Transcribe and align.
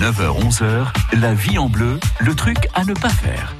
9h-11h, 0.00 0.86
la 1.20 1.34
vie 1.34 1.58
en 1.58 1.68
bleu, 1.68 2.00
le 2.20 2.34
truc 2.34 2.56
à 2.72 2.86
ne 2.86 2.94
pas 2.94 3.10
faire. 3.10 3.54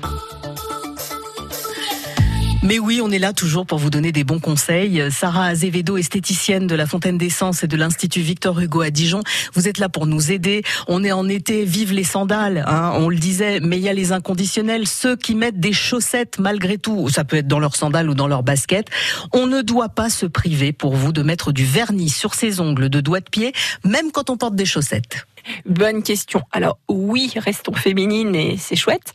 Mais 2.62 2.78
oui, 2.78 3.02
on 3.02 3.10
est 3.10 3.18
là 3.18 3.34
toujours 3.34 3.66
pour 3.66 3.78
vous 3.78 3.90
donner 3.90 4.10
des 4.10 4.24
bons 4.24 4.38
conseils. 4.38 5.02
Sarah 5.10 5.46
Azevedo, 5.46 5.98
esthéticienne 5.98 6.66
de 6.66 6.74
la 6.74 6.86
Fontaine 6.86 7.18
d'Essence 7.18 7.62
et 7.62 7.66
de 7.66 7.76
l'Institut 7.76 8.22
Victor 8.22 8.58
Hugo 8.58 8.80
à 8.80 8.88
Dijon, 8.88 9.22
vous 9.52 9.68
êtes 9.68 9.76
là 9.76 9.90
pour 9.90 10.06
nous 10.06 10.32
aider. 10.32 10.62
On 10.88 11.04
est 11.04 11.12
en 11.12 11.28
été, 11.28 11.66
vive 11.66 11.92
les 11.92 12.04
sandales, 12.04 12.64
hein, 12.66 12.92
on 12.94 13.10
le 13.10 13.16
disait, 13.16 13.60
mais 13.60 13.76
il 13.76 13.82
y 13.82 13.90
a 13.90 13.92
les 13.92 14.12
inconditionnels, 14.12 14.86
ceux 14.86 15.16
qui 15.16 15.34
mettent 15.34 15.60
des 15.60 15.74
chaussettes 15.74 16.38
malgré 16.38 16.78
tout, 16.78 17.10
ça 17.10 17.24
peut 17.24 17.36
être 17.36 17.48
dans 17.48 17.58
leurs 17.58 17.76
sandales 17.76 18.08
ou 18.08 18.14
dans 18.14 18.28
leurs 18.28 18.42
baskets. 18.42 18.88
On 19.34 19.46
ne 19.46 19.60
doit 19.60 19.90
pas 19.90 20.08
se 20.08 20.24
priver 20.24 20.72
pour 20.72 20.96
vous 20.96 21.12
de 21.12 21.22
mettre 21.22 21.52
du 21.52 21.66
vernis 21.66 22.08
sur 22.08 22.32
ses 22.32 22.60
ongles 22.60 22.88
de 22.88 23.00
doigts 23.00 23.20
de 23.20 23.28
pied, 23.30 23.52
même 23.84 24.10
quand 24.10 24.30
on 24.30 24.38
porte 24.38 24.54
des 24.54 24.66
chaussettes. 24.66 25.26
Bonne 25.64 26.02
question. 26.02 26.42
Alors 26.52 26.78
oui, 26.88 27.32
restons 27.36 27.72
féminines 27.72 28.34
et 28.34 28.56
c'est 28.56 28.76
chouette. 28.76 29.12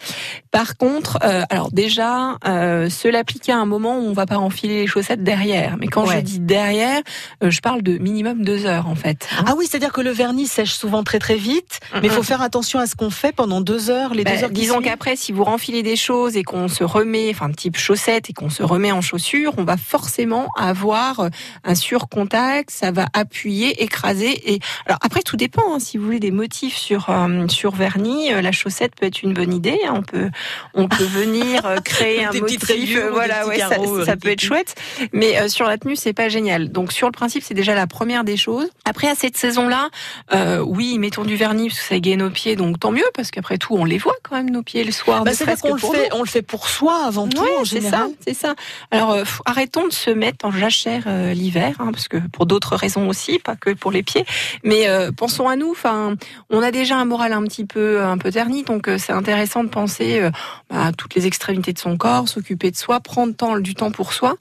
Par 0.56 0.78
contre, 0.78 1.20
euh, 1.24 1.44
alors 1.50 1.70
déjà, 1.72 2.38
euh, 2.48 2.90
se 2.90 3.10
l'appliquer 3.10 3.52
à 3.52 3.58
un 3.58 3.66
moment 3.66 3.98
où 4.00 4.04
on 4.04 4.14
va 4.14 4.26
pas 4.26 4.38
enfiler 4.38 4.80
les 4.82 4.88
chaussettes 4.88 5.22
derrière. 5.22 5.76
Mais 5.78 5.88
quand 5.88 6.06
je 6.06 6.18
dis 6.20 6.40
derrière, 6.40 7.02
euh, 7.44 7.50
je 7.52 7.60
parle 7.60 7.82
de 7.82 7.98
minimum 7.98 8.44
deux 8.46 8.66
heures 8.66 8.88
en 8.88 8.96
fait. 8.96 9.28
Ah 9.46 9.54
oui, 9.58 9.68
c'est-à-dire 9.70 9.92
que 9.92 10.00
le 10.00 10.12
vernis 10.12 10.48
sèche 10.48 10.72
souvent 10.74 11.04
très 11.04 11.20
très 11.20 11.36
vite, 11.36 11.82
mais 11.96 12.08
il 12.08 12.10
faut 12.10 12.24
faire 12.24 12.42
attention 12.42 12.80
à 12.80 12.88
ce 12.88 12.96
qu'on 12.96 13.10
fait 13.10 13.34
pendant 13.34 13.60
deux 13.60 13.90
heures, 13.90 14.14
les 14.14 14.24
deux 14.24 14.32
Ben, 14.32 14.44
heures. 14.46 14.50
disons 14.50 14.80
qu'après, 14.82 15.18
si 15.18 15.34
vous 15.34 15.44
renfilez 15.44 15.84
des 15.84 15.98
choses 15.98 16.38
et 16.38 16.44
qu'on 16.44 16.70
se 16.70 16.86
remet, 16.86 17.30
enfin 17.32 17.52
type 17.52 17.76
chaussettes 17.78 18.30
et 18.30 18.34
qu'on 18.34 18.50
se 18.50 18.64
remet 18.64 18.94
en 18.94 19.02
chaussures, 19.02 19.54
on 19.58 19.66
va 19.66 19.76
forcément 19.78 20.48
avoir 20.58 21.30
un 21.66 21.76
surcontact, 21.76 22.70
ça 22.72 22.92
va 22.92 23.08
appuyer, 23.14 23.84
écraser. 23.84 24.54
Et 24.54 24.60
alors 24.86 25.00
après, 25.02 25.22
tout 25.22 25.36
dépend. 25.36 25.74
hein, 25.76 25.80
si 25.80 25.98
vous 25.98 26.06
voulez 26.06 26.20
des 26.20 26.32
motifs 26.32 26.78
sur 26.78 27.10
euh, 27.10 27.48
sur 27.50 27.76
vernis, 27.76 28.32
euh, 28.32 28.42
la 28.42 28.52
chaussette 28.54 28.94
peut 28.96 29.06
être 29.06 29.22
une 29.24 29.34
bonne 29.34 29.54
idée. 29.54 29.80
hein, 29.88 29.94
on 29.98 30.02
peut 30.04 30.30
on 30.74 30.88
peut 30.88 31.04
venir 31.04 31.66
euh, 31.66 31.78
créer 31.78 32.24
un 32.26 32.32
motif. 32.32 32.70
euh, 32.70 33.10
voilà, 33.12 33.48
ouais, 33.48 33.60
ça, 33.60 33.70
carreaux, 33.70 34.04
ça 34.04 34.12
euh, 34.12 34.16
peut 34.16 34.30
être 34.30 34.42
chouette. 34.42 34.76
Mais 35.14 35.40
euh, 35.40 35.48
sur 35.48 35.66
la 35.68 35.78
tenue, 35.78 35.96
c'est 35.96 36.14
pas 36.14 36.30
génial. 36.30 36.72
Donc 36.72 36.92
sur 36.92 37.08
le 37.08 37.12
principe, 37.12 37.44
c'est 37.44 37.54
déjà 37.54 37.76
la 37.76 37.88
première 37.88 38.24
des 38.24 38.38
choses. 38.38 38.70
Après, 38.86 39.08
à 39.08 39.16
cette 39.16 39.38
saison-là, 39.38 39.90
euh, 40.34 40.60
oui, 40.60 40.98
mettons 41.00 41.24
du 41.24 41.36
vernis 41.36 41.70
parce 41.70 41.80
que 41.80 41.86
ça 41.86 42.00
gaine 42.00 42.20
nos 42.20 42.30
pieds, 42.30 42.56
donc 42.56 42.80
tant 42.80 42.92
mieux 42.92 43.06
parce 43.14 43.32
qu'après 43.32 43.58
tout, 43.58 43.76
on 43.76 43.86
les 43.86 43.98
voit 43.98 44.16
quand 44.24 44.36
même 44.36 44.50
nos 44.50 44.64
pieds 44.64 44.84
le 44.84 44.92
soir. 44.92 45.24
Bah, 45.24 45.32
que 45.32 45.62
qu'on 45.62 45.74
le 45.74 45.80
fait, 45.80 46.10
on 46.14 46.20
le 46.20 46.28
fait 46.28 46.42
pour 46.42 46.68
soi 46.68 47.06
avant 47.06 47.28
tout 47.28 47.42
Ouais, 47.42 47.50
c'est 47.66 47.82
ça, 47.82 48.08
c'est 48.26 48.34
ça. 48.34 48.56
Alors, 48.92 49.12
euh, 49.12 49.24
arrêtons 49.46 49.88
de 49.88 49.94
se 49.94 50.10
mettre 50.10 50.46
en 50.46 50.52
jachère 50.52 51.04
euh, 51.08 51.34
l'hiver, 51.34 51.76
hein, 51.80 51.92
parce 51.92 52.08
que 52.08 52.18
pour 52.18 52.46
d'autres 52.46 52.76
raisons 52.76 53.08
aussi, 53.08 53.40
pas 53.40 53.56
que 53.56 53.72
pour 53.72 53.92
les 53.92 54.04
pieds. 54.04 54.26
Mais 54.64 54.88
euh, 54.88 55.12
pensons 55.12 55.48
à 55.48 55.56
nous. 55.56 55.72
Enfin, 55.72 56.16
on 56.50 56.62
a 56.62 56.72
déjà 56.72 56.98
un 56.98 57.06
moral 57.06 57.34
un 57.34 57.44
petit 57.44 57.66
peu, 57.66 58.04
un 58.04 58.18
peu 58.18 58.32
terni, 58.32 58.64
donc 58.64 58.90
c'est 58.98 59.14
intéressant 59.14 59.64
de 59.64 59.70
penser 59.70 60.20
euh, 60.20 60.32
à 60.70 60.92
toutes 60.92 61.16
les 61.16 61.26
extrémités 61.26 61.74
de 61.74 61.80
son 61.80 61.98
corps, 61.98 62.28
s'occuper 62.28 62.72
de 62.72 62.76
soi, 62.76 63.00
prendre 63.00 63.36
temps, 63.36 63.58
du 63.60 63.76
temps 63.76 63.92
pour 63.92 64.14
soi. 64.14 64.36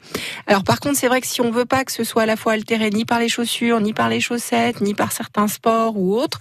Alors, 0.47 0.64
par 0.64 0.81
contre, 0.81 0.97
c'est 0.97 1.08
vrai 1.08 1.20
que 1.20 1.27
si 1.27 1.41
on 1.41 1.51
veut 1.51 1.64
pas 1.64 1.84
que 1.84 1.92
ce 1.92 2.05
soit 2.05 2.23
à 2.23 2.27
la 2.27 2.36
fois 2.36 2.53
altéré 2.53 2.91
ni 2.91 3.05
par 3.05 3.19
les 3.19 3.29
chaussures, 3.29 3.81
ni 3.81 3.92
par 3.92 4.08
les 4.08 4.20
ni 4.81 4.95
par 4.95 5.13
certains 5.13 5.49
sports 5.49 5.97
ou 5.97 6.15
autres, 6.17 6.39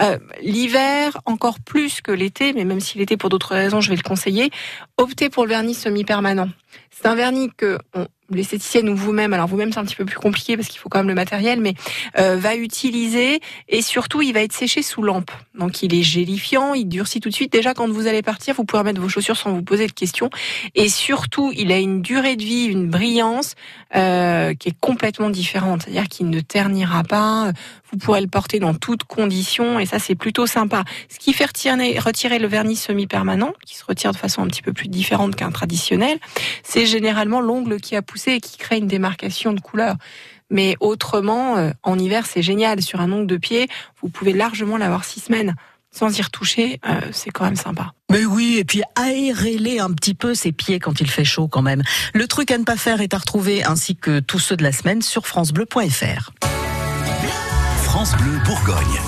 euh, 0.00 0.18
l'hiver 0.40 1.18
encore 1.26 1.60
plus 1.60 2.00
que 2.00 2.12
l'été, 2.12 2.52
mais 2.52 2.64
même 2.64 2.80
si 2.80 2.98
l'été 2.98 3.16
pour 3.16 3.28
d'autres 3.30 3.54
raisons, 3.54 3.80
je 3.80 3.90
vais 3.90 3.96
le 3.96 4.02
conseiller, 4.02 4.50
optez 4.96 5.28
pour 5.30 5.44
le 5.44 5.50
vernis 5.50 5.74
semi-permanent. 5.74 6.48
C'est 6.90 7.06
un 7.06 7.14
vernis 7.14 7.50
que 7.56 7.78
on- 7.94 8.06
l'esthéticienne 8.30 8.88
ou 8.88 8.96
vous-même, 8.96 9.32
alors 9.32 9.46
vous-même 9.46 9.72
c'est 9.72 9.78
un 9.78 9.84
petit 9.84 9.96
peu 9.96 10.04
plus 10.04 10.18
compliqué 10.18 10.56
parce 10.56 10.68
qu'il 10.68 10.78
faut 10.78 10.88
quand 10.88 10.98
même 10.98 11.08
le 11.08 11.14
matériel, 11.14 11.60
mais 11.60 11.74
euh, 12.18 12.36
va 12.36 12.56
utiliser 12.56 13.40
et 13.68 13.82
surtout 13.82 14.22
il 14.22 14.32
va 14.32 14.42
être 14.42 14.52
séché 14.52 14.82
sous 14.82 15.02
lampe. 15.02 15.30
Donc 15.58 15.82
il 15.82 15.94
est 15.94 16.02
gélifiant, 16.02 16.74
il 16.74 16.86
durcit 16.86 17.20
tout 17.20 17.28
de 17.28 17.34
suite. 17.34 17.52
Déjà 17.52 17.74
quand 17.74 17.88
vous 17.88 18.06
allez 18.06 18.22
partir, 18.22 18.54
vous 18.54 18.64
pourrez 18.64 18.82
mettre 18.82 19.00
vos 19.00 19.08
chaussures 19.08 19.36
sans 19.36 19.52
vous 19.52 19.62
poser 19.62 19.86
de 19.86 19.92
questions. 19.92 20.30
Et 20.74 20.88
surtout, 20.88 21.52
il 21.54 21.70
a 21.70 21.78
une 21.78 22.02
durée 22.02 22.36
de 22.36 22.42
vie, 22.42 22.64
une 22.64 22.88
brillance 22.88 23.54
euh, 23.94 24.54
qui 24.54 24.70
est 24.70 24.76
complètement 24.80 25.30
différente. 25.30 25.82
C'est-à-dire 25.82 26.08
qu'il 26.08 26.30
ne 26.30 26.40
ternira 26.40 27.04
pas. 27.04 27.52
Vous 27.92 27.98
pourrez 27.98 28.20
le 28.20 28.26
porter 28.26 28.58
dans 28.58 28.74
toutes 28.74 29.04
conditions 29.04 29.78
et 29.78 29.86
ça 29.86 29.98
c'est 29.98 30.16
plutôt 30.16 30.46
sympa. 30.46 30.84
Ce 31.08 31.18
qui 31.18 31.32
fait 31.32 31.44
retirer, 31.44 31.98
retirer 31.98 32.38
le 32.38 32.48
vernis 32.48 32.76
semi-permanent, 32.76 33.52
qui 33.64 33.76
se 33.76 33.84
retire 33.84 34.10
de 34.10 34.16
façon 34.16 34.42
un 34.42 34.48
petit 34.48 34.62
peu 34.62 34.72
plus 34.72 34.88
différente 34.88 35.36
qu'un 35.36 35.52
traditionnel, 35.52 36.18
c'est 36.64 36.86
généralement 36.86 37.40
l'ongle 37.40 37.80
qui 37.80 37.94
a 37.94 38.02
poussé 38.02 38.23
et 38.32 38.40
qui 38.40 38.56
crée 38.56 38.78
une 38.78 38.86
démarcation 38.86 39.52
de 39.52 39.60
couleur. 39.60 39.96
Mais 40.50 40.76
autrement, 40.80 41.56
euh, 41.56 41.70
en 41.82 41.98
hiver, 41.98 42.26
c'est 42.26 42.42
génial. 42.42 42.82
Sur 42.82 43.00
un 43.00 43.10
ongle 43.12 43.26
de 43.26 43.36
pied, 43.36 43.68
vous 44.00 44.08
pouvez 44.08 44.32
largement 44.32 44.76
l'avoir 44.76 45.04
six 45.04 45.20
semaines 45.20 45.54
sans 45.90 46.18
y 46.18 46.22
retoucher. 46.22 46.80
euh, 46.86 47.00
c'est 47.12 47.30
quand 47.30 47.44
même 47.44 47.56
sympa. 47.56 47.92
Mais 48.10 48.24
oui, 48.24 48.56
et 48.58 48.64
puis 48.64 48.82
aérez-les 48.96 49.78
un 49.78 49.90
petit 49.90 50.14
peu 50.14 50.34
ses 50.34 50.52
pieds 50.52 50.78
quand 50.80 51.00
il 51.00 51.08
fait 51.08 51.24
chaud 51.24 51.48
quand 51.48 51.62
même. 51.62 51.82
Le 52.12 52.26
truc 52.26 52.50
à 52.50 52.58
ne 52.58 52.64
pas 52.64 52.76
faire 52.76 53.00
est 53.00 53.14
à 53.14 53.18
retrouver 53.18 53.64
ainsi 53.64 53.96
que 53.96 54.20
tous 54.20 54.38
ceux 54.38 54.56
de 54.56 54.62
la 54.62 54.72
semaine 54.72 55.02
sur 55.02 55.26
francebleu.fr. 55.26 56.32
France 57.84 58.16
Bleu 58.16 58.38
Bourgogne. 58.44 59.00